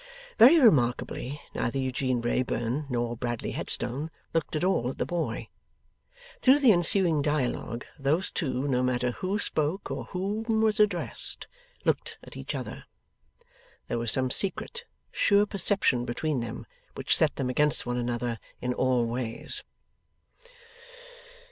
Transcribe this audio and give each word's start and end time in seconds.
Very 0.39 0.59
remarkably, 0.59 1.39
neither 1.53 1.77
Eugene 1.77 2.21
Wrayburn 2.23 2.87
nor 2.89 3.15
Bradley 3.15 3.51
Headstone 3.51 4.09
looked 4.33 4.55
at 4.55 4.63
all 4.63 4.89
at 4.89 4.97
the 4.97 5.05
boy. 5.05 5.49
Through 6.41 6.57
the 6.57 6.71
ensuing 6.71 7.21
dialogue, 7.21 7.85
those 7.99 8.31
two, 8.31 8.67
no 8.67 8.81
matter 8.81 9.11
who 9.11 9.37
spoke, 9.37 9.91
or 9.91 10.05
whom 10.05 10.45
was 10.63 10.79
addressed, 10.79 11.45
looked 11.85 12.17
at 12.23 12.35
each 12.35 12.55
other. 12.55 12.85
There 13.89 13.99
was 13.99 14.11
some 14.11 14.31
secret, 14.31 14.85
sure 15.11 15.45
perception 15.45 16.03
between 16.03 16.39
them, 16.39 16.65
which 16.95 17.15
set 17.15 17.35
them 17.35 17.51
against 17.51 17.85
one 17.85 17.97
another 17.97 18.39
in 18.59 18.73
all 18.73 19.05
ways. 19.05 19.61